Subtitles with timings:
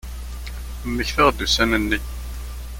[0.87, 1.99] Mmektaɣ-d ussan-nni.